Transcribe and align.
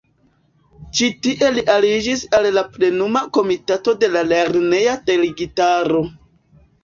Ĉi 0.99 1.09
tie 1.25 1.49
li 1.57 1.63
aliĝis 1.73 2.23
al 2.37 2.47
la 2.55 2.63
Plenuma 2.77 3.21
Komitato 3.39 3.95
de 4.05 4.09
la 4.15 4.25
lerneja 4.31 4.95
delegitaro. 5.11 6.01